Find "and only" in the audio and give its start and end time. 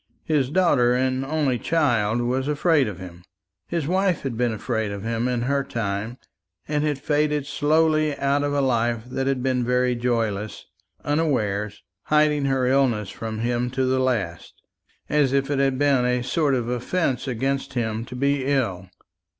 0.95-1.59